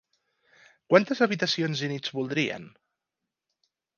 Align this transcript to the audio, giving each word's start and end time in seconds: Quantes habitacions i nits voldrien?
Quantes 0.93 1.21
habitacions 1.25 1.85
i 1.87 1.91
nits 1.93 2.15
voldrien? 2.19 2.65